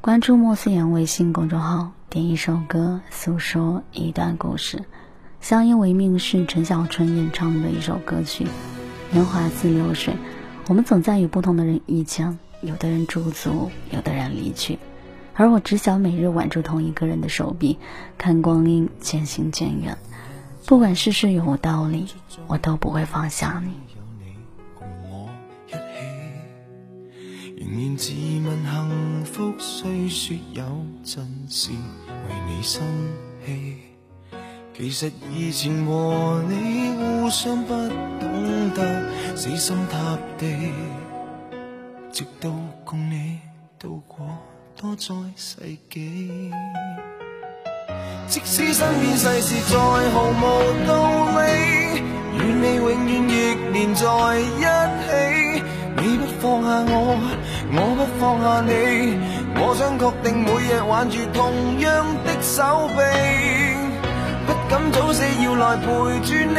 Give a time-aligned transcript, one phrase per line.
[0.00, 4.84] 关注莫思言微信公众号，点一首歌，诉说一段故事。
[5.40, 8.46] 相依为命是陈小春演唱的一首歌曲。
[9.10, 10.14] 年华似流水，
[10.68, 14.78] 我们总在与不同的人遇见，有的人驻足，有的人离去，
[15.34, 17.76] 而我只想每日挽住同一个人的手臂，
[18.16, 19.98] 看光阴渐行渐远。
[20.64, 22.06] 不管世事有无道理，
[22.46, 23.72] 我都不会放下你。
[27.56, 28.12] 仍然自
[28.46, 28.64] 问
[29.58, 30.62] 虽说有
[31.02, 32.80] 阵时为你生
[33.44, 33.76] 气。
[34.76, 40.72] 其实以前和你互相不懂得死心塌地，
[42.12, 42.48] 直到
[42.84, 43.40] 共你
[43.76, 44.24] 度过
[44.76, 45.56] 多载世
[45.90, 46.52] 纪。
[48.28, 50.42] 即使身边世事再毫无
[50.86, 50.92] 道
[51.40, 52.00] 理，
[52.38, 53.32] 与你永远亦
[53.72, 54.06] 连在
[54.38, 54.62] 一
[55.02, 55.64] 起。
[56.00, 57.18] 你不放下我，
[57.72, 58.70] 我不放下你，
[59.70, 63.02] 我想确定每日挽住同样的手臂，
[64.46, 65.84] 不敢早死要来陪
[66.24, 66.58] 住你。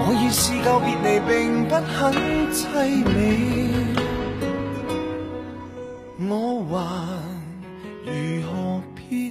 [0.00, 2.12] 我已试够别离，并不很
[2.50, 2.58] 凄
[3.06, 3.14] 美，
[6.28, 6.32] 我
[6.74, 6.82] 还
[8.04, 9.30] 如何撇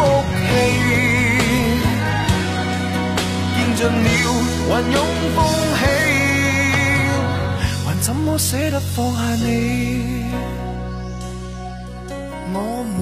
[8.13, 10.25] 怎么舍得放下你？
[12.53, 12.99] 我们。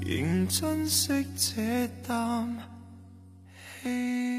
[0.00, 2.56] 仍珍惜这啖
[3.82, 4.33] 气。